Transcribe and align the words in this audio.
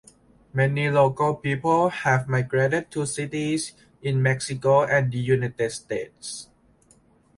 Many 0.51 0.89
local 0.89 1.35
people 1.35 1.89
have 1.89 2.27
migrated 2.27 2.89
to 2.89 3.05
cities 3.05 3.73
in 4.01 4.19
Mexico 4.19 4.81
and 4.83 5.11
the 5.11 5.19
United 5.19 5.69
States. 5.71 6.49